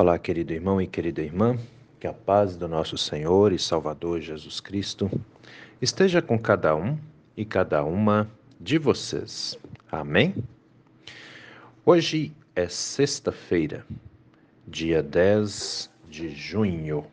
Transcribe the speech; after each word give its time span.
Olá, 0.00 0.16
querido 0.16 0.52
irmão 0.52 0.80
e 0.80 0.86
querida 0.86 1.20
irmã, 1.20 1.58
que 1.98 2.06
a 2.06 2.12
paz 2.12 2.56
do 2.56 2.68
nosso 2.68 2.96
Senhor 2.96 3.52
e 3.52 3.58
Salvador 3.58 4.20
Jesus 4.20 4.60
Cristo 4.60 5.10
esteja 5.82 6.22
com 6.22 6.38
cada 6.38 6.76
um 6.76 6.96
e 7.36 7.44
cada 7.44 7.82
uma 7.82 8.30
de 8.60 8.78
vocês. 8.78 9.58
Amém? 9.90 10.36
Hoje 11.84 12.32
é 12.54 12.68
sexta-feira, 12.68 13.84
dia 14.68 15.02
10 15.02 15.90
de 16.08 16.28
junho. 16.28 17.04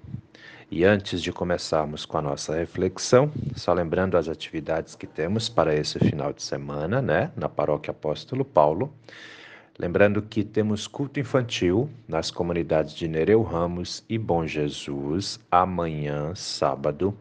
E 0.69 0.85
antes 0.85 1.23
de 1.23 1.33
começarmos 1.33 2.05
com 2.05 2.19
a 2.19 2.21
nossa 2.21 2.55
reflexão, 2.55 3.31
só 3.55 3.73
lembrando 3.73 4.15
as 4.15 4.27
atividades 4.27 4.93
que 4.93 5.07
temos 5.07 5.49
para 5.49 5.73
esse 5.73 5.97
final 5.97 6.31
de 6.31 6.43
semana, 6.43 7.01
né, 7.01 7.31
na 7.35 7.49
Paróquia 7.49 7.89
Apóstolo 7.89 8.45
Paulo. 8.45 8.93
Lembrando 9.77 10.21
que 10.21 10.43
temos 10.43 10.87
culto 10.87 11.19
infantil 11.19 11.89
nas 12.07 12.31
comunidades 12.31 12.93
de 12.93 13.07
Nereu 13.07 13.41
Ramos 13.41 14.05
e 14.07 14.17
Bom 14.17 14.47
Jesus 14.47 15.39
amanhã, 15.51 16.33
sábado, 16.33 17.13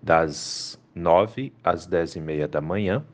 das 0.00 0.78
9 0.94 1.52
às 1.62 1.86
10 1.86 2.16
e 2.16 2.20
meia 2.20 2.48
da 2.48 2.60
manhã, 2.60 3.04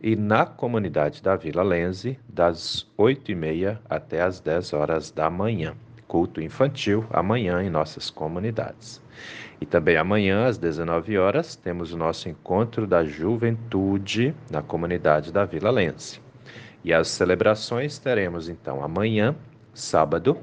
e 0.00 0.14
na 0.14 0.46
comunidade 0.46 1.22
da 1.22 1.34
Vila 1.34 1.62
Lense, 1.62 2.18
das 2.28 2.86
8 2.96 3.32
e 3.32 3.34
meia 3.34 3.80
até 3.90 4.22
as 4.22 4.38
10 4.38 4.72
horas 4.74 5.10
da 5.10 5.28
manhã 5.28 5.74
culto 6.06 6.40
infantil 6.40 7.04
amanhã 7.10 7.62
em 7.62 7.70
nossas 7.70 8.10
comunidades. 8.10 9.02
E 9.60 9.66
também 9.66 9.96
amanhã, 9.96 10.46
às 10.46 10.58
19 10.58 11.18
horas, 11.18 11.56
temos 11.56 11.92
o 11.92 11.96
nosso 11.96 12.28
encontro 12.28 12.86
da 12.86 13.04
juventude 13.04 14.34
na 14.50 14.62
comunidade 14.62 15.32
da 15.32 15.44
Vila 15.44 15.70
Lense. 15.70 16.25
E 16.86 16.94
as 16.94 17.08
celebrações 17.08 17.98
teremos 17.98 18.48
então 18.48 18.80
amanhã, 18.80 19.34
sábado, 19.74 20.38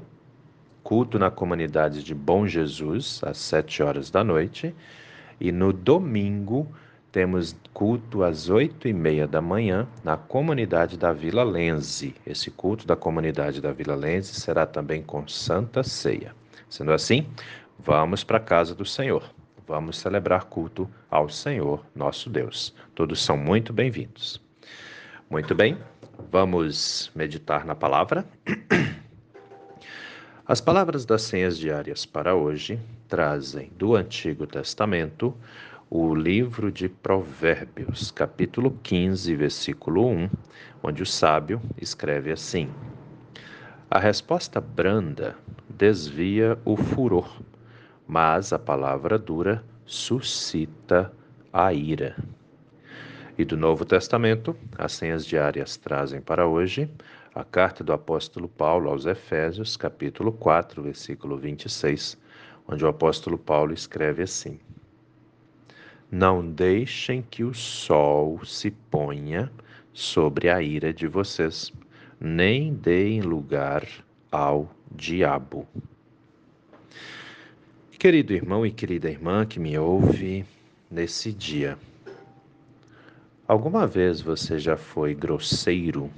culto 0.82 1.18
na 1.18 1.30
comunidade 1.30 2.04
de 2.04 2.14
Bom 2.14 2.46
Jesus, 2.46 3.22
às 3.24 3.38
7 3.38 3.82
horas 3.82 4.10
da 4.10 4.22
noite, 4.22 4.74
e 5.40 5.50
no 5.50 5.72
domingo, 5.72 6.68
temos 7.10 7.56
culto 7.72 8.22
às 8.22 8.50
oito 8.50 8.86
e 8.86 8.92
meia 8.92 9.26
da 9.26 9.40
manhã 9.40 9.88
na 10.04 10.18
comunidade 10.18 10.98
da 10.98 11.14
Vila 11.14 11.42
Lense. 11.42 12.14
Esse 12.26 12.50
culto 12.50 12.86
da 12.86 12.94
comunidade 12.94 13.62
da 13.62 13.72
Vila 13.72 13.94
Lense 13.94 14.38
será 14.38 14.66
também 14.66 15.02
com 15.02 15.26
Santa 15.26 15.82
Ceia. 15.82 16.36
Sendo 16.68 16.92
assim, 16.92 17.26
vamos 17.78 18.22
para 18.22 18.36
a 18.36 18.40
casa 18.40 18.74
do 18.74 18.84
Senhor. 18.84 19.24
Vamos 19.66 19.96
celebrar 19.96 20.44
culto 20.44 20.90
ao 21.10 21.30
Senhor, 21.30 21.82
nosso 21.94 22.28
Deus. 22.28 22.74
Todos 22.94 23.24
são 23.24 23.34
muito 23.34 23.72
bem-vindos. 23.72 24.44
Muito 25.34 25.52
bem, 25.52 25.76
vamos 26.30 27.10
meditar 27.12 27.64
na 27.64 27.74
palavra. 27.74 28.24
As 30.46 30.60
palavras 30.60 31.04
das 31.04 31.22
senhas 31.22 31.58
diárias 31.58 32.06
para 32.06 32.36
hoje 32.36 32.78
trazem 33.08 33.68
do 33.76 33.96
Antigo 33.96 34.46
Testamento 34.46 35.34
o 35.90 36.14
livro 36.14 36.70
de 36.70 36.88
Provérbios, 36.88 38.12
capítulo 38.12 38.78
15, 38.80 39.34
versículo 39.34 40.06
1, 40.06 40.30
onde 40.80 41.02
o 41.02 41.06
sábio 41.06 41.60
escreve 41.82 42.30
assim: 42.30 42.70
A 43.90 43.98
resposta 43.98 44.60
branda 44.60 45.34
desvia 45.68 46.56
o 46.64 46.76
furor, 46.76 47.42
mas 48.06 48.52
a 48.52 48.58
palavra 48.60 49.18
dura 49.18 49.64
suscita 49.84 51.12
a 51.52 51.72
ira. 51.72 52.14
E 53.36 53.44
do 53.44 53.56
Novo 53.56 53.84
Testamento, 53.84 54.56
as 54.78 54.92
senhas 54.92 55.26
diárias 55.26 55.76
trazem 55.76 56.20
para 56.20 56.46
hoje 56.46 56.88
a 57.34 57.42
carta 57.42 57.82
do 57.82 57.92
apóstolo 57.92 58.48
Paulo 58.48 58.88
aos 58.88 59.06
Efésios, 59.06 59.76
capítulo 59.76 60.30
4, 60.30 60.80
versículo 60.80 61.36
26, 61.36 62.16
onde 62.68 62.84
o 62.84 62.88
apóstolo 62.88 63.36
Paulo 63.36 63.74
escreve 63.74 64.22
assim: 64.22 64.60
não 66.12 66.48
deixem 66.48 67.22
que 67.22 67.42
o 67.42 67.52
sol 67.52 68.44
se 68.44 68.70
ponha 68.70 69.50
sobre 69.92 70.48
a 70.48 70.62
ira 70.62 70.92
de 70.92 71.08
vocês, 71.08 71.72
nem 72.20 72.72
deem 72.72 73.20
lugar 73.20 73.84
ao 74.30 74.70
diabo. 74.94 75.66
Querido 77.98 78.32
irmão 78.32 78.64
e 78.64 78.70
querida 78.70 79.10
irmã 79.10 79.44
que 79.44 79.58
me 79.58 79.76
ouve 79.76 80.44
nesse 80.88 81.32
dia, 81.32 81.76
alguma 83.46 83.86
vez 83.86 84.20
você 84.20 84.58
já 84.58 84.76
foi 84.76 85.14
grosseiro 85.14 86.10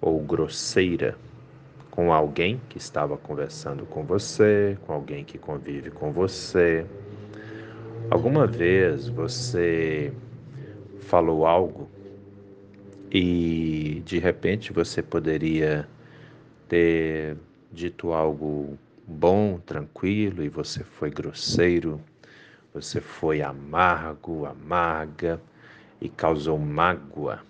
ou 0.00 0.20
grosseira 0.20 1.16
com 1.90 2.12
alguém 2.12 2.60
que 2.68 2.78
estava 2.78 3.16
conversando 3.16 3.84
com 3.86 4.04
você, 4.04 4.76
com 4.82 4.92
alguém 4.92 5.24
que 5.24 5.38
convive 5.38 5.90
com 5.90 6.12
você? 6.12 6.86
Alguma 8.10 8.46
vez 8.46 9.08
você 9.08 10.12
falou 11.00 11.46
algo 11.46 11.88
e 13.10 14.02
de 14.04 14.18
repente 14.18 14.72
você 14.72 15.02
poderia 15.02 15.88
ter 16.68 17.36
dito 17.70 18.12
algo 18.12 18.78
bom, 19.06 19.58
tranquilo 19.58 20.42
e 20.42 20.48
você 20.48 20.84
foi 20.84 21.10
grosseiro, 21.10 22.00
você 22.74 23.00
foi 23.00 23.42
amargo, 23.42 24.46
amarga 24.46 25.40
e 26.02 26.08
causou 26.08 26.58
mágoa 26.58 27.40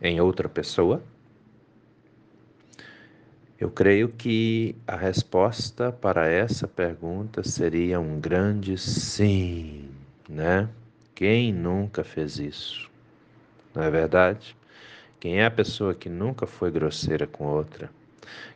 em 0.00 0.20
outra 0.20 0.46
pessoa? 0.46 1.02
Eu 3.58 3.70
creio 3.70 4.08
que 4.10 4.76
a 4.86 4.94
resposta 4.94 5.90
para 5.90 6.28
essa 6.28 6.68
pergunta 6.68 7.42
seria 7.42 7.98
um 7.98 8.20
grande 8.20 8.76
sim, 8.76 9.88
né? 10.28 10.68
Quem 11.14 11.52
nunca 11.52 12.04
fez 12.04 12.38
isso? 12.38 12.90
Não 13.74 13.82
é 13.82 13.90
verdade? 13.90 14.54
Quem 15.18 15.40
é 15.40 15.46
a 15.46 15.50
pessoa 15.50 15.94
que 15.94 16.10
nunca 16.10 16.46
foi 16.46 16.70
grosseira 16.70 17.26
com 17.26 17.44
outra? 17.44 17.88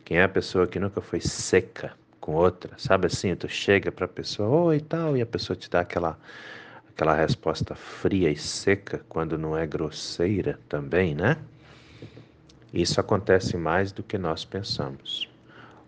Quem 0.04 0.18
é 0.18 0.24
a 0.24 0.28
pessoa 0.28 0.66
que 0.66 0.78
nunca 0.78 1.00
foi 1.00 1.20
seca 1.20 1.94
com 2.20 2.34
outra? 2.34 2.72
Sabe 2.76 3.06
assim, 3.06 3.34
tu 3.34 3.48
chega 3.48 3.90
para 3.90 4.04
a 4.04 4.08
pessoa, 4.08 4.48
oi 4.48 4.76
e 4.76 4.80
tal, 4.80 5.16
e 5.16 5.22
a 5.22 5.26
pessoa 5.26 5.56
te 5.56 5.70
dá 5.70 5.80
aquela 5.80 6.18
aquela 6.96 7.14
resposta 7.14 7.74
fria 7.74 8.30
e 8.30 8.36
seca 8.36 9.04
quando 9.06 9.36
não 9.36 9.54
é 9.54 9.66
grosseira 9.66 10.58
também, 10.66 11.14
né? 11.14 11.36
Isso 12.72 12.98
acontece 12.98 13.54
mais 13.58 13.92
do 13.92 14.02
que 14.02 14.16
nós 14.16 14.46
pensamos. 14.46 15.28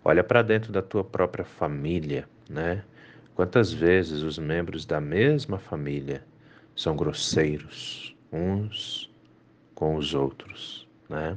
Olha 0.05 0.23
para 0.23 0.43
dentro 0.43 0.71
da 0.71 0.83
tua 0.83 1.03
própria 1.03 1.43
família, 1.43 2.29
né? 2.47 2.83
Quantas 3.33 3.73
vezes 3.73 4.21
os 4.21 4.37
membros 4.37 4.85
da 4.85 5.01
mesma 5.01 5.57
família 5.57 6.23
são 6.75 6.95
grosseiros 6.95 8.15
uns 8.31 9.09
com 9.73 9.95
os 9.95 10.13
outros, 10.13 10.87
né? 11.09 11.35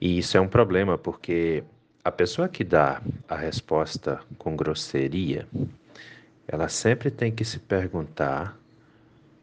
E 0.00 0.16
isso 0.16 0.38
é 0.38 0.40
um 0.40 0.48
problema 0.48 0.96
porque 0.96 1.62
a 2.02 2.10
pessoa 2.10 2.48
que 2.48 2.64
dá 2.64 3.02
a 3.28 3.36
resposta 3.36 4.18
com 4.38 4.56
grosseria, 4.56 5.46
ela 6.48 6.68
sempre 6.68 7.10
tem 7.10 7.32
que 7.32 7.44
se 7.44 7.58
perguntar 7.58 8.58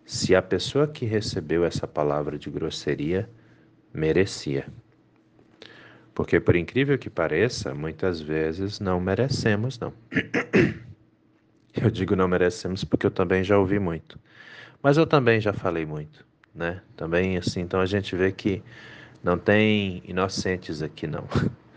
se 0.06 0.36
a 0.36 0.42
pessoa 0.42 0.88
que 0.88 1.06
recebeu 1.06 1.64
essa 1.66 1.88
palavra 1.88 2.38
de 2.38 2.50
grosseria 2.50 3.30
merecia. 3.94 4.68
Porque, 6.14 6.40
por 6.40 6.56
incrível 6.56 6.98
que 6.98 7.10
pareça, 7.10 7.74
muitas 7.74 8.22
vezes 8.22 8.80
não 8.80 9.00
merecemos, 9.00 9.80
não. 9.80 9.94
Eu 11.76 11.90
digo 11.90 12.16
não 12.16 12.28
merecemos 12.28 12.84
porque 12.84 13.08
eu 13.08 13.10
também 13.10 13.44
já 13.44 13.58
ouvi 13.58 13.80
muito. 13.80 14.20
Mas 14.80 14.96
eu 14.96 15.08
também 15.08 15.42
já 15.42 15.52
falei 15.52 15.88
muito, 15.88 16.24
né? 16.54 16.84
Também, 16.96 17.36
assim, 17.36 17.62
então 17.62 17.82
a 17.82 17.86
gente 17.88 18.16
vê 18.16 18.32
que 18.32 18.62
não 19.24 19.40
tem 19.40 20.04
inocentes 20.06 20.84
aqui, 20.84 21.08
não. 21.08 21.28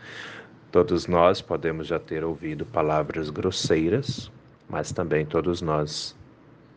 Todos 0.71 1.07
nós 1.07 1.41
podemos 1.41 1.87
já 1.87 1.97
ter 1.97 2.23
ouvido 2.23 2.63
palavras 2.63 3.31
grosseiras, 3.31 4.31
mas 4.69 4.91
também 4.91 5.25
todos 5.25 5.61
nós 5.61 6.15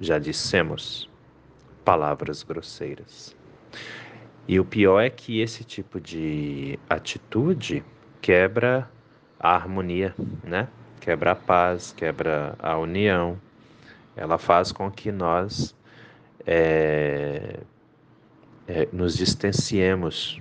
já 0.01 0.19
dissemos 0.19 1.09
palavras 1.85 2.43
grosseiras. 2.43 3.37
E 4.47 4.59
o 4.59 4.65
pior 4.65 5.01
é 5.01 5.11
que 5.11 5.41
esse 5.41 5.65
tipo 5.65 6.01
de 6.01 6.79
atitude 6.89 7.85
quebra 8.21 8.91
a 9.39 9.55
harmonia, 9.55 10.15
né? 10.43 10.69
Quebra 11.01 11.33
a 11.33 11.37
paz, 11.37 11.93
quebra 11.97 12.55
a 12.59 12.77
união. 12.77 13.41
Ela 14.17 14.39
faz 14.39 14.73
com 14.73 14.91
que 14.91 15.11
nós 15.11 15.75
é, 16.47 17.61
é, 18.67 18.89
nos 18.93 19.17
distanciemos 19.17 20.41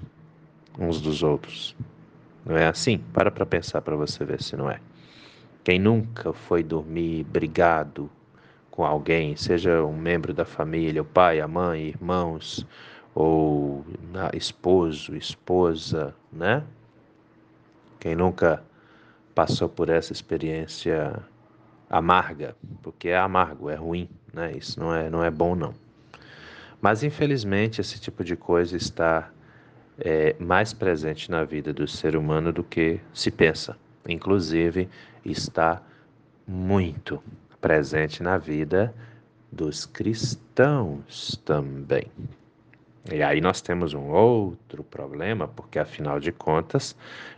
uns 0.78 1.00
dos 1.02 1.24
outros. 1.24 1.76
Não 2.46 2.58
é 2.58 2.68
assim? 2.68 2.98
Para 3.14 3.30
para 3.30 3.46
pensar 3.46 3.82
para 3.82 3.96
você 3.96 4.26
ver 4.26 4.42
se 4.42 4.56
não 4.56 4.70
é. 4.70 4.80
Quem 5.70 5.78
nunca 5.78 6.34
foi 6.34 6.64
dormir 6.64 7.24
brigado 7.26 8.10
com 8.72 8.84
alguém, 8.84 9.36
seja 9.36 9.86
um 9.86 9.96
membro 9.96 10.34
da 10.34 10.44
família, 10.44 11.04
o 11.04 11.06
pai, 11.06 11.40
a 11.40 11.48
mãe, 11.48 11.90
irmãos, 11.90 12.66
ou 13.14 13.86
esposo, 14.34 15.16
esposa, 15.16 16.16
né? 16.34 16.64
Quem 18.00 18.16
nunca 18.16 18.64
passou 19.36 19.70
por 19.70 19.90
essa 19.90 20.12
experiência 20.12 21.20
amarga, 21.88 22.56
porque 22.82 23.10
é 23.10 23.18
amargo, 23.20 23.70
é 23.70 23.76
ruim, 23.76 24.10
né? 24.34 24.54
Isso 24.58 24.80
não 24.80 24.92
é, 24.92 25.08
não 25.08 25.24
é 25.24 25.30
bom 25.30 25.54
não. 25.54 25.76
Mas 26.82 27.04
infelizmente 27.04 27.80
esse 27.80 28.02
tipo 28.02 28.24
de 28.24 28.36
coisa 28.36 28.76
está 28.76 29.30
é, 30.00 30.36
mais 30.40 30.74
presente 30.74 31.30
na 31.30 31.44
vida 31.44 31.72
do 31.72 31.88
ser 31.88 32.16
humano 32.16 32.52
do 32.52 32.64
que 32.64 33.00
se 33.14 33.30
pensa. 33.30 33.78
Inclusive 34.08 34.90
está 35.24 35.82
muito 36.48 37.22
presente 37.62 38.24
na 38.24 38.38
vida 38.38 38.94
dos 39.52 39.86
cristãos 39.86 41.40
também. 41.46 42.08
E 43.12 43.24
aí 43.24 43.42
nós 43.42 43.62
temos 43.62 43.94
um 43.94 44.10
outro 44.10 44.84
problema, 44.84 45.48
porque 45.48 45.80
afinal 45.80 46.20
de 46.20 46.32
contas, 46.32 46.96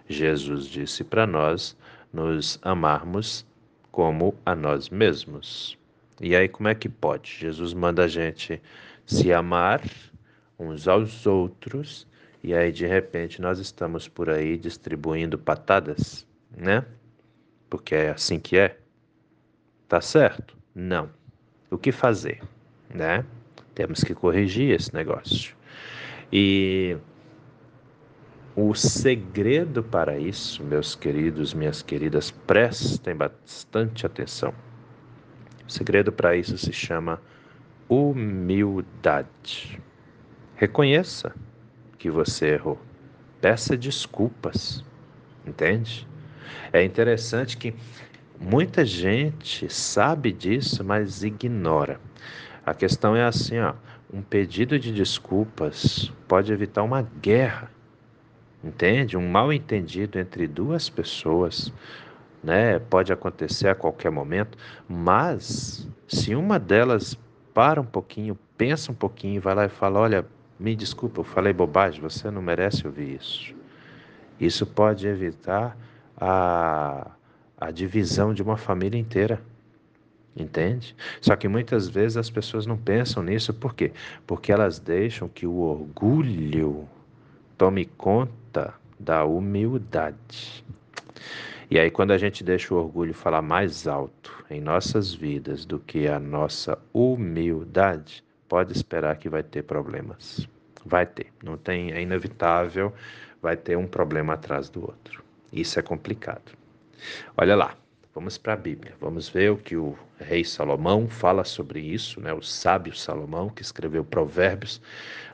Jesus 0.07 0.65
disse 0.65 1.03
para 1.03 1.25
nós 1.25 1.77
nos 2.11 2.59
amarmos 2.61 3.45
como 3.91 4.35
a 4.45 4.53
nós 4.55 4.89
mesmos. 4.89 5.77
E 6.19 6.35
aí 6.35 6.47
como 6.47 6.67
é 6.67 6.75
que 6.75 6.89
pode? 6.89 7.31
Jesus 7.39 7.73
manda 7.73 8.03
a 8.03 8.07
gente 8.07 8.61
se 9.05 9.31
amar 9.31 9.81
uns 10.57 10.87
aos 10.87 11.25
outros 11.25 12.07
e 12.43 12.53
aí 12.53 12.71
de 12.71 12.85
repente 12.85 13.41
nós 13.41 13.59
estamos 13.59 14.07
por 14.07 14.29
aí 14.29 14.57
distribuindo 14.57 15.37
patadas, 15.37 16.27
né? 16.55 16.85
Porque 17.69 17.95
é 17.95 18.11
assim 18.11 18.39
que 18.39 18.57
é. 18.57 18.77
Tá 19.87 20.01
certo? 20.01 20.57
Não. 20.73 21.09
O 21.69 21.77
que 21.77 21.91
fazer, 21.91 22.41
né? 22.93 23.25
Temos 23.73 24.03
que 24.03 24.13
corrigir 24.13 24.71
esse 24.71 24.93
negócio. 24.93 25.55
E 26.31 26.97
o 28.55 28.73
segredo 28.73 29.81
para 29.81 30.17
isso, 30.17 30.63
meus 30.63 30.95
queridos, 30.95 31.53
minhas 31.53 31.81
queridas, 31.81 32.31
prestem 32.31 33.15
bastante 33.15 34.05
atenção. 34.05 34.53
O 35.65 35.71
segredo 35.71 36.11
para 36.11 36.35
isso 36.35 36.57
se 36.57 36.73
chama 36.73 37.21
humildade. 37.87 39.81
Reconheça 40.55 41.33
que 41.97 42.09
você 42.09 42.53
errou. 42.53 42.79
Peça 43.39 43.77
desculpas. 43.77 44.83
Entende? 45.45 46.07
É 46.71 46.83
interessante 46.83 47.57
que 47.57 47.73
muita 48.39 48.85
gente 48.85 49.71
sabe 49.71 50.31
disso, 50.31 50.83
mas 50.83 51.23
ignora. 51.23 51.99
A 52.65 52.73
questão 52.73 53.15
é 53.15 53.23
assim, 53.23 53.59
ó, 53.59 53.73
um 54.13 54.21
pedido 54.21 54.77
de 54.77 54.91
desculpas 54.93 56.11
pode 56.27 56.51
evitar 56.51 56.83
uma 56.83 57.01
guerra. 57.21 57.71
Entende? 58.63 59.17
Um 59.17 59.27
mal 59.27 59.51
entendido 59.51 60.19
entre 60.19 60.47
duas 60.47 60.87
pessoas, 60.87 61.73
né? 62.43 62.77
Pode 62.77 63.11
acontecer 63.11 63.67
a 63.67 63.75
qualquer 63.75 64.11
momento, 64.11 64.57
mas 64.87 65.87
se 66.07 66.35
uma 66.35 66.59
delas 66.59 67.17
para 67.53 67.81
um 67.81 67.85
pouquinho, 67.85 68.37
pensa 68.57 68.91
um 68.91 68.95
pouquinho, 68.95 69.41
vai 69.41 69.55
lá 69.55 69.65
e 69.65 69.69
fala: 69.69 69.99
"Olha, 69.99 70.25
me 70.59 70.75
desculpa, 70.75 71.21
eu 71.21 71.23
falei 71.23 71.51
bobagem, 71.53 72.01
você 72.01 72.29
não 72.29 72.41
merece 72.41 72.85
ouvir 72.85 73.15
isso". 73.15 73.55
Isso 74.39 74.65
pode 74.65 75.07
evitar 75.07 75.75
a, 76.21 77.07
a 77.59 77.71
divisão 77.71 78.31
de 78.31 78.43
uma 78.43 78.55
família 78.55 78.99
inteira. 78.99 79.41
Entende? 80.37 80.95
Só 81.19 81.35
que 81.35 81.47
muitas 81.47 81.89
vezes 81.89 82.15
as 82.15 82.29
pessoas 82.29 82.65
não 82.65 82.77
pensam 82.77 83.21
nisso, 83.21 83.53
por 83.53 83.73
quê? 83.73 83.91
Porque 84.25 84.51
elas 84.51 84.79
deixam 84.79 85.27
que 85.27 85.45
o 85.45 85.57
orgulho 85.57 86.87
tome 87.57 87.85
conta 87.85 88.73
da 88.97 89.25
humildade. 89.25 90.63
E 91.69 91.79
aí, 91.79 91.89
quando 91.89 92.11
a 92.11 92.17
gente 92.17 92.43
deixa 92.43 92.73
o 92.73 92.77
orgulho 92.77 93.13
falar 93.13 93.41
mais 93.41 93.87
alto 93.87 94.45
em 94.49 94.61
nossas 94.61 95.13
vidas 95.13 95.65
do 95.65 95.79
que 95.79 96.07
a 96.07 96.19
nossa 96.19 96.77
humildade, 96.93 98.23
pode 98.47 98.73
esperar 98.73 99.17
que 99.17 99.29
vai 99.29 99.43
ter 99.43 99.63
problemas. 99.63 100.47
Vai 100.85 101.05
ter, 101.05 101.27
não 101.43 101.57
tem, 101.57 101.91
é 101.91 102.01
inevitável, 102.01 102.93
vai 103.41 103.55
ter 103.55 103.77
um 103.77 103.87
problema 103.87 104.33
atrás 104.33 104.69
do 104.69 104.81
outro. 104.81 105.23
Isso 105.51 105.79
é 105.79 105.81
complicado. 105.81 106.51
Olha 107.37 107.55
lá, 107.55 107.75
Vamos 108.13 108.37
para 108.37 108.53
a 108.53 108.57
Bíblia. 108.57 108.93
Vamos 108.99 109.29
ver 109.29 109.51
o 109.51 109.57
que 109.57 109.77
o 109.77 109.97
rei 110.19 110.43
Salomão 110.43 111.07
fala 111.07 111.45
sobre 111.45 111.79
isso, 111.79 112.19
né? 112.19 112.33
O 112.33 112.41
sábio 112.41 112.93
Salomão 112.93 113.47
que 113.47 113.61
escreveu 113.61 114.03
Provérbios. 114.03 114.81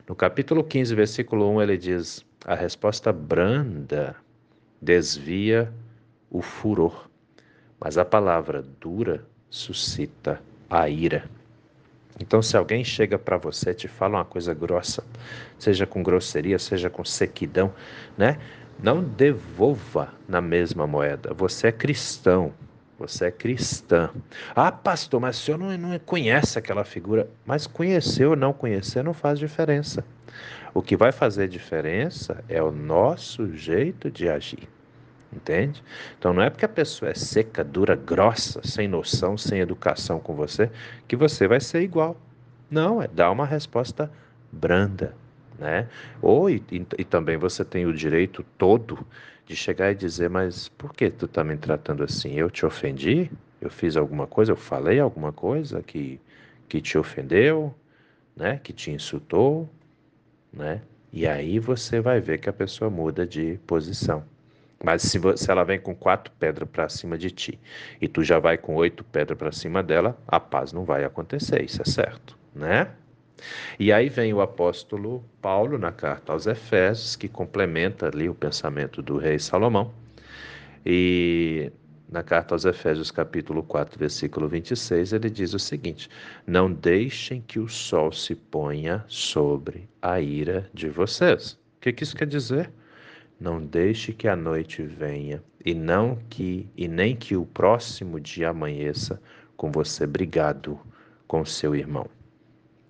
No 0.08 0.14
capítulo 0.14 0.62
15, 0.62 0.94
versículo 0.94 1.50
1, 1.54 1.62
ele 1.62 1.76
diz: 1.76 2.24
"A 2.44 2.54
resposta 2.54 3.12
branda 3.12 4.14
desvia 4.80 5.72
o 6.30 6.40
furor, 6.40 7.10
mas 7.80 7.98
a 7.98 8.04
palavra 8.04 8.62
dura 8.80 9.26
suscita 9.50 10.40
a 10.70 10.88
ira." 10.88 11.28
Então, 12.20 12.40
se 12.40 12.56
alguém 12.56 12.84
chega 12.84 13.18
para 13.18 13.36
você 13.36 13.70
e 13.70 13.74
te 13.74 13.88
fala 13.88 14.18
uma 14.18 14.24
coisa 14.24 14.54
grossa, 14.54 15.04
seja 15.58 15.84
com 15.84 16.00
grosseria, 16.00 16.60
seja 16.60 16.88
com 16.88 17.04
sequidão, 17.04 17.74
né? 18.16 18.38
Não 18.80 19.02
devolva 19.02 20.14
na 20.28 20.40
mesma 20.40 20.86
moeda. 20.86 21.34
Você 21.34 21.66
é 21.66 21.72
cristão, 21.72 22.52
você 22.98 23.26
é 23.26 23.30
cristã. 23.30 24.10
Ah, 24.54 24.70
pastor, 24.70 25.20
mas 25.20 25.38
o 25.38 25.42
senhor 25.42 25.58
não, 25.58 25.76
não 25.76 25.98
conhece 25.98 26.58
aquela 26.58 26.84
figura. 26.84 27.28
Mas 27.44 27.66
conhecer 27.66 28.26
ou 28.26 28.36
não 28.36 28.52
conhecer 28.52 29.02
não 29.02 29.12
faz 29.12 29.38
diferença. 29.38 30.04
O 30.72 30.80
que 30.80 30.96
vai 30.96 31.10
fazer 31.10 31.48
diferença 31.48 32.44
é 32.48 32.62
o 32.62 32.70
nosso 32.70 33.52
jeito 33.52 34.10
de 34.10 34.28
agir. 34.28 34.68
Entende? 35.32 35.82
Então 36.18 36.32
não 36.32 36.42
é 36.42 36.48
porque 36.48 36.64
a 36.64 36.68
pessoa 36.68 37.10
é 37.10 37.14
seca, 37.14 37.62
dura, 37.64 37.96
grossa, 37.96 38.60
sem 38.64 38.86
noção, 38.86 39.36
sem 39.36 39.60
educação 39.60 40.20
com 40.20 40.34
você, 40.34 40.70
que 41.06 41.16
você 41.16 41.46
vai 41.46 41.60
ser 41.60 41.82
igual. 41.82 42.16
Não, 42.70 43.02
é 43.02 43.08
dar 43.08 43.30
uma 43.30 43.44
resposta 43.44 44.10
branda, 44.50 45.14
né? 45.58 45.88
Ou 46.22 46.48
e, 46.48 46.62
e, 46.70 47.04
também 47.04 47.36
você 47.36 47.64
tem 47.64 47.86
o 47.86 47.92
direito 47.92 48.44
todo 48.56 49.06
de 49.44 49.56
chegar 49.56 49.90
e 49.90 49.94
dizer, 49.94 50.30
mas 50.30 50.68
por 50.68 50.94
que 50.94 51.10
tu 51.10 51.26
está 51.26 51.42
me 51.42 51.56
tratando 51.56 52.04
assim? 52.04 52.34
Eu 52.34 52.50
te 52.50 52.64
ofendi? 52.64 53.30
Eu 53.60 53.70
fiz 53.70 53.96
alguma 53.96 54.26
coisa? 54.26 54.52
Eu 54.52 54.56
falei 54.56 55.00
alguma 55.00 55.32
coisa 55.32 55.82
que, 55.82 56.20
que 56.68 56.80
te 56.80 56.96
ofendeu? 56.96 57.74
Né? 58.36 58.60
Que 58.62 58.72
te 58.72 58.90
insultou? 58.90 59.68
Né? 60.52 60.82
E 61.12 61.26
aí 61.26 61.58
você 61.58 62.00
vai 62.00 62.20
ver 62.20 62.38
que 62.38 62.48
a 62.48 62.52
pessoa 62.52 62.90
muda 62.90 63.26
de 63.26 63.58
posição. 63.66 64.24
Mas 64.82 65.02
se, 65.02 65.18
se 65.36 65.50
ela 65.50 65.64
vem 65.64 65.80
com 65.80 65.94
quatro 65.94 66.32
pedras 66.38 66.68
para 66.68 66.88
cima 66.88 67.18
de 67.18 67.30
ti 67.30 67.58
e 68.00 68.06
tu 68.06 68.22
já 68.22 68.38
vai 68.38 68.56
com 68.56 68.76
oito 68.76 69.02
pedras 69.02 69.36
para 69.36 69.50
cima 69.50 69.82
dela, 69.82 70.16
a 70.26 70.38
paz 70.38 70.72
não 70.72 70.84
vai 70.84 71.04
acontecer, 71.04 71.64
isso 71.64 71.82
é 71.82 71.84
certo, 71.84 72.38
né? 72.54 72.88
E 73.78 73.92
aí 73.92 74.08
vem 74.08 74.32
o 74.32 74.40
apóstolo 74.40 75.24
Paulo 75.40 75.78
na 75.78 75.92
carta 75.92 76.32
aos 76.32 76.46
Efésios, 76.46 77.16
que 77.16 77.28
complementa 77.28 78.06
ali 78.06 78.28
o 78.28 78.34
pensamento 78.34 79.02
do 79.02 79.16
rei 79.16 79.38
Salomão. 79.38 79.92
E 80.84 81.70
na 82.10 82.22
carta 82.22 82.54
aos 82.54 82.64
Efésios, 82.64 83.10
capítulo 83.10 83.62
4, 83.62 83.98
versículo 83.98 84.48
26, 84.48 85.12
ele 85.12 85.30
diz 85.30 85.54
o 85.54 85.58
seguinte: 85.58 86.08
Não 86.46 86.72
deixem 86.72 87.40
que 87.40 87.58
o 87.58 87.68
sol 87.68 88.12
se 88.12 88.34
ponha 88.34 89.04
sobre 89.08 89.88
a 90.00 90.20
ira 90.20 90.68
de 90.72 90.88
vocês. 90.88 91.52
O 91.52 91.80
que, 91.80 91.92
que 91.92 92.02
isso 92.02 92.16
quer 92.16 92.26
dizer? 92.26 92.70
Não 93.38 93.64
deixe 93.64 94.12
que 94.12 94.26
a 94.26 94.34
noite 94.34 94.82
venha 94.82 95.42
e 95.64 95.74
não 95.74 96.16
que 96.28 96.68
e 96.76 96.88
nem 96.88 97.14
que 97.14 97.36
o 97.36 97.46
próximo 97.46 98.18
dia 98.18 98.48
amanheça 98.48 99.20
com 99.56 99.70
você 99.70 100.06
brigado 100.06 100.80
com 101.26 101.44
seu 101.44 101.76
irmão. 101.76 102.08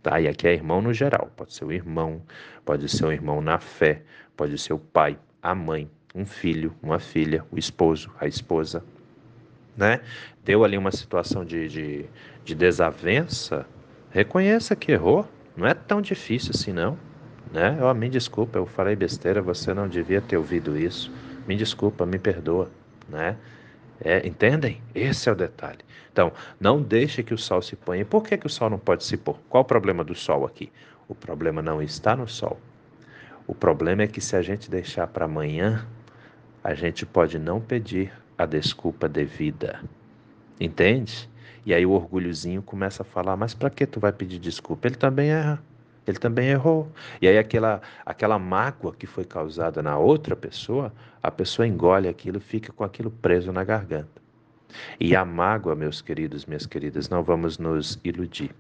Tá? 0.09 0.19
E 0.19 0.27
aqui 0.27 0.49
é 0.49 0.55
irmão 0.55 0.81
no 0.81 0.91
geral, 0.91 1.31
pode 1.37 1.53
ser 1.53 1.67
o 1.67 1.71
irmão, 1.71 2.23
pode 2.65 2.89
ser 2.89 3.05
o 3.05 3.13
irmão 3.13 3.43
na 3.43 3.59
fé, 3.59 4.01
pode 4.35 4.57
ser 4.57 4.73
o 4.73 4.79
pai, 4.79 5.19
a 5.43 5.55
mãe, 5.55 5.91
um 6.15 6.25
filho, 6.25 6.75
uma 6.83 6.99
filha, 6.99 7.45
o 7.53 7.59
esposo, 7.59 8.11
a 8.19 8.27
esposa, 8.27 8.83
né? 9.77 10.01
Deu 10.43 10.65
ali 10.65 10.79
uma 10.79 10.91
situação 10.91 11.45
de, 11.45 11.69
de, 11.69 12.07
de 12.43 12.55
desavença, 12.55 13.67
reconheça 14.11 14.75
que 14.75 14.93
errou, 14.93 15.29
não 15.55 15.67
é 15.67 15.75
tão 15.75 16.01
difícil 16.01 16.53
assim 16.55 16.73
não, 16.73 16.97
né? 17.53 17.79
Oh, 17.83 17.93
me 17.93 18.09
desculpa, 18.09 18.59
eu 18.59 18.65
falei 18.65 18.97
besteira, 18.97 19.43
você 19.43 19.75
não 19.75 19.87
devia 19.87 20.23
ter 20.23 20.39
ouvido 20.39 20.79
isso, 20.79 21.13
me 21.47 21.55
desculpa, 21.55 22.07
me 22.07 22.19
perdoa, 22.19 22.71
né? 23.11 23.37
É, 24.01 24.27
entendem? 24.27 24.81
Esse 24.95 25.29
é 25.29 25.33
o 25.33 25.35
detalhe. 25.35 25.81
Então, 26.13 26.33
não 26.61 26.81
deixe 26.81 27.23
que 27.23 27.35
o 27.35 27.39
sol 27.39 27.61
se 27.61 27.75
ponha. 27.77 28.05
Por 28.05 28.23
que, 28.23 28.37
que 28.37 28.47
o 28.47 28.51
sol 28.51 28.71
não 28.71 28.79
pode 28.79 29.05
se 29.05 29.17
pôr? 29.17 29.39
Qual 29.49 29.63
o 29.63 29.67
problema 29.67 30.05
do 30.05 30.15
sol 30.15 30.45
aqui? 30.45 30.71
O 31.09 31.15
problema 31.15 31.61
não 31.61 31.83
está 31.83 32.15
no 32.15 32.29
sol. 32.29 32.59
O 33.47 33.55
problema 33.55 34.03
é 34.03 34.07
que 34.07 34.21
se 34.21 34.37
a 34.37 34.43
gente 34.43 34.71
deixar 34.71 35.07
para 35.07 35.25
amanhã, 35.25 35.87
a 36.63 36.75
gente 36.75 37.07
pode 37.07 37.39
não 37.39 37.61
pedir 37.61 38.13
a 38.37 38.45
desculpa 38.47 39.09
devida. 39.09 39.81
Entende? 40.61 41.29
E 41.65 41.75
aí 41.75 41.85
o 41.85 41.93
orgulhozinho 41.93 42.63
começa 42.63 43.03
a 43.03 43.07
falar: 43.07 43.37
Mas 43.37 43.55
para 43.55 43.71
que 43.71 43.87
tu 43.87 44.01
vai 44.01 44.13
pedir 44.13 44.39
desculpa? 44.39 44.89
Ele 44.89 44.97
também 44.97 45.31
erra. 45.31 45.63
Ele 46.11 46.19
também 46.19 46.49
errou. 46.49 46.91
E 47.21 47.29
aí 47.29 47.39
aquela, 47.39 47.81
aquela 48.05 48.39
mágoa 48.39 48.95
que 48.95 49.07
foi 49.07 49.25
causada 49.25 49.83
na 49.83 49.99
outra 49.99 50.35
pessoa, 50.35 50.93
a 51.23 51.31
pessoa 51.31 51.67
engole 51.67 52.09
aquilo, 52.09 52.41
fica 52.41 52.73
com 52.73 52.85
aquilo 52.85 53.11
preso 53.11 53.53
na 53.53 53.65
garganta. 53.65 54.19
E 55.01 55.17
a 55.17 55.25
mágoa, 55.25 55.75
meus 55.75 56.01
queridos, 56.01 56.45
minhas 56.47 56.67
queridas, 56.67 57.09
não 57.09 57.23
vamos 57.23 57.59
nos 57.59 57.99
iludir. 58.05 58.55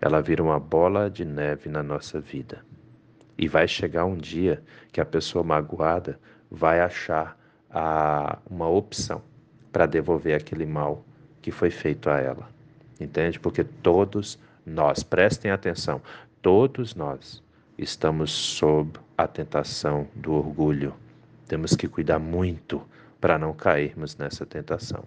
Ela 0.00 0.20
vira 0.20 0.42
uma 0.42 0.58
bola 0.58 1.08
de 1.08 1.24
neve 1.24 1.68
na 1.68 1.82
nossa 1.82 2.20
vida. 2.20 2.64
E 3.38 3.48
vai 3.48 3.66
chegar 3.66 4.04
um 4.04 4.16
dia 4.16 4.62
que 4.92 5.00
a 5.00 5.04
pessoa 5.04 5.44
magoada 5.44 6.18
vai 6.50 6.80
achar 6.80 7.38
a, 7.70 8.38
uma 8.48 8.68
opção 8.68 9.22
para 9.72 9.86
devolver 9.86 10.36
aquele 10.36 10.66
mal 10.66 11.04
que 11.40 11.50
foi 11.50 11.70
feito 11.70 12.10
a 12.10 12.20
ela. 12.20 12.48
Entende? 13.00 13.40
Porque 13.40 13.64
todos 13.64 14.38
nós, 14.64 15.02
prestem 15.02 15.50
atenção, 15.50 16.00
todos 16.42 16.94
nós 16.96 17.42
estamos 17.78 18.32
sob 18.32 18.98
a 19.16 19.26
tentação 19.26 20.08
do 20.14 20.32
orgulho. 20.34 20.94
Temos 21.46 21.76
que 21.76 21.86
cuidar 21.88 22.18
muito 22.18 22.82
para 23.20 23.38
não 23.38 23.52
cairmos 23.54 24.16
nessa 24.16 24.44
tentação. 24.44 25.04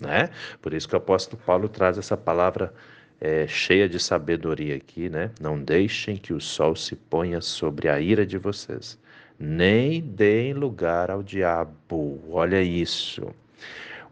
Né? 0.00 0.28
Por 0.60 0.74
isso 0.74 0.86
que 0.86 0.94
o 0.94 0.98
apóstolo 0.98 1.40
Paulo 1.44 1.68
traz 1.68 1.96
essa 1.96 2.16
palavra 2.16 2.72
é, 3.20 3.46
cheia 3.46 3.88
de 3.88 3.98
sabedoria 3.98 4.76
aqui, 4.76 5.08
né? 5.08 5.30
Não 5.40 5.58
deixem 5.58 6.16
que 6.16 6.34
o 6.34 6.40
sol 6.40 6.76
se 6.76 6.94
ponha 6.94 7.40
sobre 7.40 7.88
a 7.88 7.98
ira 7.98 8.26
de 8.26 8.36
vocês, 8.36 8.98
nem 9.38 10.02
deem 10.02 10.52
lugar 10.52 11.10
ao 11.10 11.22
diabo. 11.22 12.20
Olha 12.28 12.60
isso. 12.60 13.26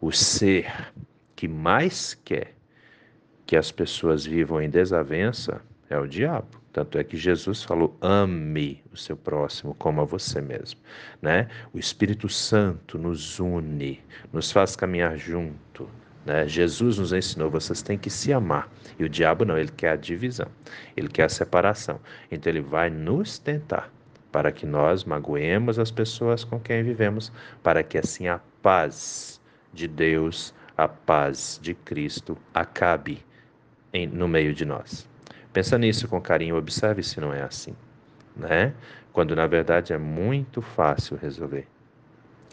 O 0.01 0.11
ser 0.11 0.91
que 1.35 1.47
mais 1.47 2.15
quer 2.25 2.55
que 3.45 3.55
as 3.55 3.71
pessoas 3.71 4.25
vivam 4.25 4.61
em 4.61 4.69
desavença 4.69 5.61
é 5.93 5.99
o 5.99 6.07
diabo. 6.07 6.61
Tanto 6.71 6.97
é 6.97 7.03
que 7.03 7.15
Jesus 7.15 7.63
falou: 7.63 7.95
ame 8.01 8.83
o 8.91 8.97
seu 8.97 9.15
próximo 9.15 9.75
como 9.75 10.01
a 10.01 10.05
você 10.05 10.41
mesmo, 10.41 10.79
né? 11.21 11.47
O 11.71 11.77
Espírito 11.77 12.27
Santo 12.27 12.97
nos 12.97 13.39
une, 13.39 14.01
nos 14.31 14.51
faz 14.51 14.75
caminhar 14.75 15.15
junto, 15.17 15.87
né? 16.25 16.47
Jesus 16.47 16.97
nos 16.97 17.13
ensinou: 17.13 17.49
vocês 17.51 17.81
têm 17.81 17.97
que 17.97 18.09
se 18.09 18.33
amar. 18.33 18.69
E 18.97 19.03
o 19.03 19.09
diabo 19.09 19.45
não, 19.45 19.57
ele 19.57 19.71
quer 19.71 19.91
a 19.91 19.95
divisão, 19.95 20.47
ele 20.97 21.07
quer 21.07 21.25
a 21.25 21.29
separação. 21.29 21.99
Então 22.31 22.51
ele 22.51 22.61
vai 22.61 22.89
nos 22.89 23.37
tentar 23.37 23.91
para 24.31 24.51
que 24.51 24.65
nós 24.65 25.03
magoemos 25.03 25.77
as 25.77 25.91
pessoas 25.91 26.43
com 26.43 26.59
quem 26.59 26.81
vivemos, 26.81 27.31
para 27.61 27.83
que 27.83 27.99
assim 27.99 28.27
a 28.27 28.39
paz 28.63 29.39
de 29.71 29.87
Deus, 29.87 30.55
a 30.75 30.87
paz 30.87 31.59
de 31.61 31.75
Cristo 31.75 32.35
acabe 32.51 33.23
em, 33.93 34.07
no 34.07 34.27
meio 34.27 34.55
de 34.55 34.65
nós. 34.65 35.07
Pensa 35.53 35.77
nisso 35.77 36.07
com 36.07 36.19
carinho, 36.19 36.57
observe 36.57 37.03
se 37.03 37.21
não 37.21 37.31
é 37.31 37.43
assim, 37.43 37.75
né? 38.35 38.73
Quando 39.13 39.35
na 39.35 39.45
verdade 39.45 39.93
é 39.93 39.97
muito 39.99 40.63
fácil 40.63 41.15
resolver. 41.15 41.67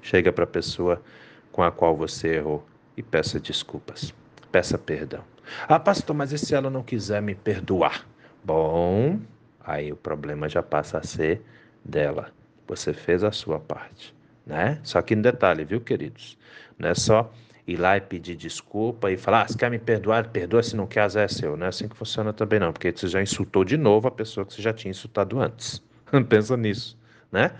Chega 0.03 0.31
para 0.31 0.45
a 0.45 0.47
pessoa 0.47 1.03
com 1.51 1.63
a 1.63 1.73
qual 1.73 1.97
você 1.97 2.35
errou 2.37 2.67
e 2.97 3.03
peça 3.03 3.41
desculpas, 3.41 4.15
peça 4.53 4.77
perdão. 4.77 5.25
Ah, 5.67 5.81
pastor, 5.81 6.15
mas 6.15 6.31
e 6.31 6.39
se 6.39 6.55
ela 6.55 6.69
não 6.69 6.83
quiser 6.83 7.23
me 7.23 7.35
perdoar? 7.35 8.07
Bom, 8.45 9.19
aí 9.65 9.91
o 9.91 9.97
problema 9.97 10.47
já 10.49 10.63
passa 10.63 10.99
a 10.99 11.03
ser 11.03 11.43
dela. 11.83 12.31
Você 12.69 12.93
fez 12.93 13.25
a 13.25 13.33
sua 13.33 13.59
parte, 13.59 14.15
né? 14.47 14.79
Só 14.83 15.01
que 15.01 15.15
em 15.15 15.23
detalhe, 15.23 15.65
viu, 15.65 15.81
queridos? 15.81 16.39
Não 16.79 16.91
é 16.91 16.95
só 16.95 17.33
ir 17.73 17.77
lá 17.77 17.97
e 17.97 18.01
pedir 18.01 18.37
desculpa 18.37 19.11
e 19.11 19.17
falar, 19.17 19.43
ah, 19.43 19.49
se 19.49 19.57
quer 19.57 19.71
me 19.71 19.79
perdoar, 19.79 20.29
perdoa, 20.29 20.63
se 20.63 20.75
não 20.75 20.87
quer, 20.87 21.03
azar 21.03 21.25
é 21.25 21.29
seu. 21.29 21.57
Não 21.57 21.67
é 21.67 21.69
assim 21.69 21.89
que 21.89 21.97
funciona 21.97 22.33
também 22.33 22.59
não, 22.59 22.73
porque 22.73 22.91
você 22.91 23.07
já 23.07 23.23
insultou 23.23 23.65
de 23.65 23.77
novo 23.77 24.09
a 24.09 24.11
pessoa 24.11 24.45
que 24.45 24.53
você 24.53 24.63
já 24.63 24.73
tinha 24.73 24.91
insultado 24.91 25.41
antes. 25.41 25.83
Pensa 26.29 26.57
nisso, 26.57 26.99
né? 27.31 27.53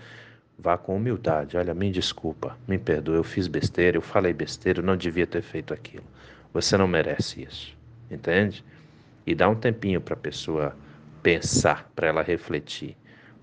Vá 0.59 0.77
com 0.77 0.95
humildade, 0.95 1.57
olha, 1.57 1.73
me 1.73 1.89
desculpa, 1.89 2.55
me 2.67 2.77
perdoa, 2.77 3.15
eu 3.15 3.23
fiz 3.23 3.47
besteira, 3.47 3.97
eu 3.97 4.01
falei 4.01 4.31
besteira, 4.31 4.79
eu 4.79 4.83
não 4.83 4.95
devia 4.95 5.25
ter 5.25 5.41
feito 5.41 5.73
aquilo. 5.73 6.03
Você 6.53 6.77
não 6.77 6.87
merece 6.87 7.43
isso, 7.43 7.75
entende? 8.11 8.63
E 9.25 9.33
dá 9.33 9.49
um 9.49 9.55
tempinho 9.55 10.01
para 10.01 10.13
a 10.13 10.17
pessoa 10.17 10.75
pensar, 11.23 11.89
para 11.95 12.07
ela 12.07 12.21
refletir. 12.21 12.95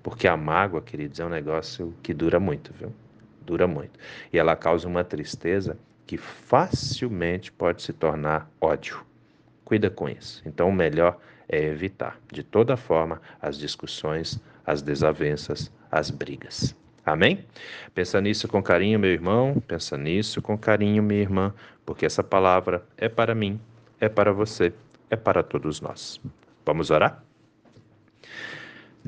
Porque 0.02 0.28
a 0.28 0.36
mágoa, 0.36 0.80
queridos, 0.80 1.18
é 1.18 1.24
um 1.24 1.28
negócio 1.28 1.92
que 2.02 2.14
dura 2.14 2.38
muito, 2.38 2.72
viu? 2.72 2.92
Dura 3.44 3.66
muito. 3.66 3.98
E 4.32 4.38
ela 4.38 4.54
causa 4.54 4.86
uma 4.86 5.02
tristeza 5.02 5.76
que 6.08 6.16
facilmente 6.16 7.52
pode 7.52 7.82
se 7.82 7.92
tornar 7.92 8.50
ódio. 8.58 9.04
Cuida 9.62 9.90
com 9.90 10.08
isso. 10.08 10.42
Então, 10.46 10.70
o 10.70 10.72
melhor 10.72 11.18
é 11.46 11.62
evitar, 11.62 12.18
de 12.32 12.42
toda 12.42 12.78
forma, 12.78 13.20
as 13.42 13.58
discussões, 13.58 14.40
as 14.64 14.80
desavenças, 14.80 15.70
as 15.92 16.10
brigas. 16.10 16.74
Amém? 17.04 17.44
Pensa 17.94 18.22
nisso 18.22 18.48
com 18.48 18.62
carinho, 18.62 18.98
meu 18.98 19.10
irmão. 19.10 19.62
Pensa 19.68 19.98
nisso 19.98 20.40
com 20.40 20.56
carinho, 20.56 21.02
minha 21.02 21.20
irmã, 21.20 21.54
porque 21.84 22.06
essa 22.06 22.24
palavra 22.24 22.82
é 22.96 23.08
para 23.10 23.34
mim, 23.34 23.60
é 24.00 24.08
para 24.08 24.32
você, 24.32 24.72
é 25.10 25.16
para 25.16 25.42
todos 25.42 25.78
nós. 25.82 26.18
Vamos 26.64 26.90
orar? 26.90 27.22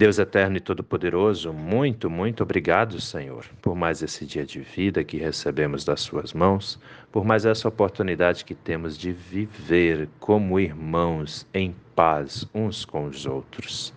Deus 0.00 0.18
eterno 0.18 0.56
e 0.56 0.60
todo-poderoso, 0.60 1.52
muito, 1.52 2.08
muito 2.08 2.42
obrigado, 2.42 2.98
Senhor, 2.98 3.44
por 3.60 3.76
mais 3.76 4.02
esse 4.02 4.24
dia 4.24 4.46
de 4.46 4.58
vida 4.58 5.04
que 5.04 5.18
recebemos 5.18 5.84
das 5.84 6.00
Suas 6.00 6.32
mãos, 6.32 6.80
por 7.12 7.22
mais 7.22 7.44
essa 7.44 7.68
oportunidade 7.68 8.46
que 8.46 8.54
temos 8.54 8.96
de 8.96 9.12
viver 9.12 10.08
como 10.18 10.58
irmãos 10.58 11.46
em 11.52 11.76
paz 11.94 12.48
uns 12.54 12.82
com 12.82 13.04
os 13.04 13.26
outros. 13.26 13.92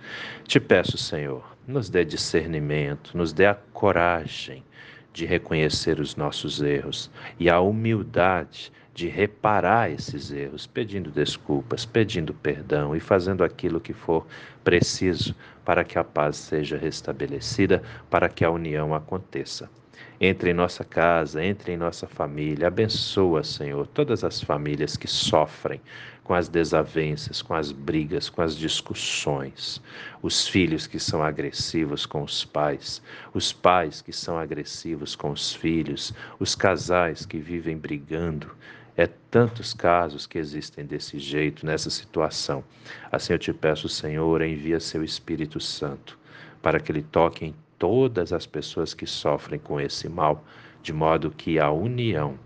Te 0.46 0.60
peço, 0.60 0.98
Senhor, 0.98 1.42
nos 1.66 1.90
dê 1.90 2.04
discernimento, 2.04 3.18
nos 3.18 3.32
dê 3.32 3.46
a 3.46 3.56
coragem 3.56 4.62
de 5.14 5.26
reconhecer 5.26 6.02
os 6.02 6.18
nossos 6.18 6.62
erros 6.62 7.10
e 7.40 7.50
a 7.50 7.62
humildade 7.62 8.74
de 8.94 9.08
reparar 9.08 9.90
esses 9.90 10.32
erros, 10.32 10.68
pedindo 10.68 11.10
desculpas, 11.10 11.86
pedindo 11.86 12.34
perdão 12.34 12.96
e 12.96 13.00
fazendo 13.00 13.44
aquilo 13.44 13.82
que 13.82 13.94
for 13.94 14.26
preciso 14.64 15.36
para 15.66 15.84
que 15.84 15.98
a 15.98 16.04
paz 16.04 16.38
seja 16.38 16.78
restabelecida, 16.78 17.82
para 18.10 18.30
que 18.30 18.46
a 18.46 18.52
união 18.52 18.94
aconteça. 18.94 19.70
Entre 20.20 20.52
em 20.52 20.54
nossa 20.54 20.84
casa, 20.84 21.44
entre 21.44 21.74
em 21.74 21.78
nossa 21.78 22.08
família, 22.08 22.68
abençoa, 22.68 23.44
Senhor, 23.44 23.88
todas 23.88 24.24
as 24.24 24.42
famílias 24.42 24.96
que 24.96 25.08
sofrem 25.08 25.82
com 26.24 26.34
as 26.34 26.48
desavenças, 26.48 27.42
com 27.42 27.54
as 27.54 27.72
brigas, 27.72 28.30
com 28.30 28.42
as 28.42 28.56
discussões, 28.56 29.82
os 30.22 30.48
filhos 30.48 30.88
que 30.88 31.00
são 31.00 31.22
agressivos 31.22 32.06
com 32.06 32.24
os 32.24 32.46
pais, 32.46 33.02
os 33.34 33.52
pais 33.52 34.02
que 34.02 34.14
são 34.14 34.38
agressivos 34.38 35.16
com 35.16 35.32
os 35.32 35.54
filhos, 35.54 36.14
os 36.40 36.56
casais 36.56 37.26
que 37.26 37.40
vivem 37.40 37.78
brigando. 37.78 38.50
É 38.96 39.08
tantos 39.08 39.74
casos 39.74 40.28
que 40.28 40.38
existem 40.38 40.86
desse 40.86 41.18
jeito, 41.18 41.66
nessa 41.66 41.90
situação. 41.90 42.64
Assim 43.12 43.34
eu 43.34 43.40
te 43.40 43.52
peço, 43.52 43.90
Senhor, 43.90 44.42
envia 44.42 44.80
seu 44.80 45.04
Espírito 45.04 45.60
Santo 45.60 46.20
para 46.62 46.80
que 46.80 46.92
ele 46.92 47.04
toque 47.04 47.46
em 47.46 47.56
todas 47.78 48.32
as 48.32 48.46
pessoas 48.46 48.94
que 48.94 49.06
sofrem 49.06 49.60
com 49.60 49.80
esse 49.80 50.08
mal, 50.08 50.46
de 50.82 50.94
modo 50.94 51.32
que 51.32 51.60
a 51.60 51.70
união 51.72 52.40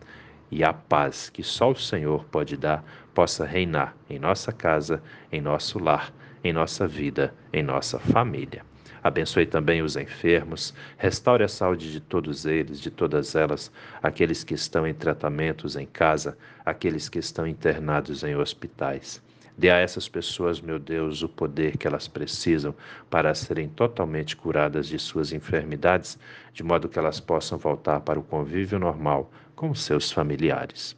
e 0.50 0.64
a 0.64 0.74
paz 0.74 1.30
que 1.30 1.44
só 1.44 1.72
o 1.72 1.76
Senhor 1.76 2.26
pode 2.26 2.58
dar 2.58 2.84
possa 3.14 3.46
reinar 3.46 3.96
em 4.10 4.18
nossa 4.18 4.52
casa, 4.52 5.02
em 5.32 5.42
nosso 5.42 5.80
lar, 5.80 6.14
em 6.44 6.54
nossa 6.54 6.88
vida, 6.88 7.34
em 7.52 7.62
nossa 7.62 8.00
família. 8.00 8.67
Abençoe 9.08 9.46
também 9.46 9.82
os 9.82 9.96
enfermos, 9.96 10.74
restaure 10.98 11.42
a 11.42 11.48
saúde 11.48 11.94
de 11.94 12.02
todos 12.02 12.46
eles, 12.46 12.78
de 12.78 12.92
todas 12.92 13.36
elas, 13.36 13.72
aqueles 14.04 14.44
que 14.44 14.54
estão 14.54 14.86
em 14.86 14.94
tratamentos 14.94 15.78
em 15.78 15.86
casa, 15.86 16.38
aqueles 16.66 17.08
que 17.08 17.18
estão 17.18 17.48
internados 17.48 18.26
em 18.26 18.36
hospitais. 18.36 19.24
Dê 19.58 19.70
a 19.70 19.78
essas 19.78 20.10
pessoas, 20.10 20.60
meu 20.60 20.78
Deus, 20.78 21.24
o 21.24 21.30
poder 21.30 21.78
que 21.78 21.88
elas 21.88 22.06
precisam 22.06 22.76
para 23.10 23.34
serem 23.34 23.70
totalmente 23.70 24.36
curadas 24.36 24.90
de 24.90 25.00
suas 25.00 25.32
enfermidades, 25.32 26.20
de 26.52 26.62
modo 26.62 26.90
que 26.90 27.00
elas 27.00 27.22
possam 27.22 27.58
voltar 27.58 28.02
para 28.02 28.20
o 28.20 28.24
convívio 28.24 28.78
normal 28.78 29.32
com 29.56 29.74
seus 29.74 30.12
familiares. 30.12 30.98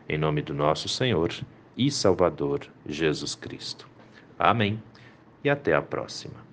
em 0.11 0.17
nome 0.17 0.41
do 0.41 0.53
nosso 0.53 0.89
Senhor 0.89 1.33
e 1.77 1.89
Salvador 1.89 2.67
Jesus 2.85 3.33
Cristo. 3.33 3.87
Amém. 4.37 4.83
E 5.41 5.49
até 5.49 5.73
a 5.73 5.81
próxima. 5.81 6.50